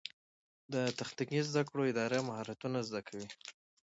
[0.73, 3.27] د تخنیکي زده کړو اداره مهارتونه زده کوي